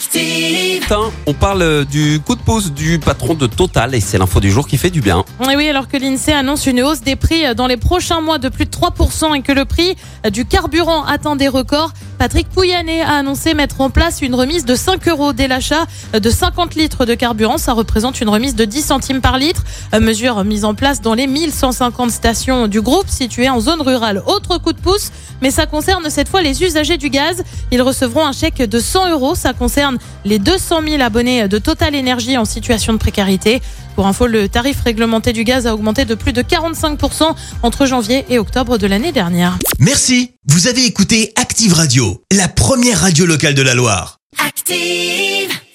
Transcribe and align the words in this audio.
Active. 0.00 0.96
On 1.26 1.34
parle 1.34 1.60
euh, 1.60 1.84
du 1.84 2.20
coup 2.24 2.34
de 2.34 2.40
pouce 2.40 2.72
du 2.72 2.98
patron 2.98 3.34
de 3.34 3.46
Total 3.46 3.94
et 3.94 4.00
c'est 4.00 4.16
l'info 4.16 4.40
du 4.40 4.50
jour 4.50 4.66
qui 4.66 4.78
fait 4.78 4.88
du 4.88 5.02
bien. 5.02 5.26
Et 5.50 5.56
oui, 5.56 5.68
alors 5.68 5.88
que 5.88 5.98
l'INSEE 5.98 6.32
annonce 6.32 6.66
une 6.66 6.80
hausse 6.80 7.02
des 7.02 7.16
prix 7.16 7.54
dans 7.54 7.66
les 7.66 7.76
prochains 7.76 8.22
mois 8.22 8.38
de 8.38 8.48
plus 8.48 8.64
de 8.64 8.70
3% 8.70 9.36
et 9.36 9.42
que 9.42 9.52
le 9.52 9.66
prix 9.66 9.96
du 10.32 10.46
carburant 10.46 11.04
atteint 11.04 11.36
des 11.36 11.48
records, 11.48 11.92
Patrick 12.18 12.48
Pouyanné 12.48 13.02
a 13.02 13.16
annoncé 13.16 13.52
mettre 13.52 13.82
en 13.82 13.90
place 13.90 14.22
une 14.22 14.34
remise 14.34 14.64
de 14.64 14.74
5 14.74 15.06
euros 15.08 15.34
dès 15.34 15.48
l'achat 15.48 15.86
de 16.14 16.30
50 16.30 16.76
litres 16.76 17.04
de 17.04 17.14
carburant. 17.14 17.58
Ça 17.58 17.74
représente 17.74 18.22
une 18.22 18.30
remise 18.30 18.54
de 18.54 18.64
10 18.64 18.82
centimes 18.82 19.20
par 19.20 19.38
litre. 19.38 19.64
Mesure 19.98 20.44
mise 20.44 20.64
en 20.64 20.74
place 20.74 21.02
dans 21.02 21.14
les 21.14 21.26
1150 21.26 22.10
stations 22.10 22.68
du 22.68 22.80
groupe 22.80 23.08
situées 23.08 23.50
en 23.50 23.60
zone 23.60 23.82
rurale. 23.82 24.22
Autre 24.26 24.58
coup 24.58 24.72
de 24.72 24.80
pouce, 24.80 25.12
mais 25.40 25.50
ça 25.50 25.66
concerne 25.66 26.08
cette 26.10 26.28
fois 26.28 26.42
les 26.42 26.62
usagers 26.62 26.96
du 26.96 27.10
gaz. 27.10 27.42
Ils 27.70 27.82
recevront 27.82 28.26
un 28.26 28.32
chèque 28.32 28.58
de 28.58 28.80
100 28.80 29.10
euros. 29.10 29.34
Ça 29.34 29.52
concerne 29.52 29.98
les 30.24 30.38
200 30.38 30.82
000 30.88 31.02
abonnés 31.02 31.48
de 31.48 31.58
Total 31.58 31.94
Énergie 31.94 32.36
en 32.38 32.44
situation 32.44 32.92
de 32.92 32.98
précarité. 32.98 33.60
Pour 33.96 34.06
info, 34.06 34.26
le 34.26 34.48
tarif 34.48 34.80
réglementé 34.82 35.32
du 35.32 35.44
gaz 35.44 35.66
a 35.66 35.74
augmenté 35.74 36.04
de 36.04 36.14
plus 36.14 36.32
de 36.32 36.42
45% 36.42 37.34
entre 37.62 37.86
janvier 37.86 38.24
et 38.28 38.38
octobre 38.38 38.78
de 38.78 38.86
l'année 38.86 39.12
dernière. 39.12 39.58
Merci, 39.78 40.32
vous 40.46 40.68
avez 40.68 40.84
écouté 40.84 41.32
Active 41.36 41.74
Radio, 41.74 42.22
la 42.32 42.48
première 42.48 43.00
radio 43.00 43.26
locale 43.26 43.54
de 43.54 43.62
la 43.62 43.74
Loire. 43.74 44.18
Active. 44.46 45.60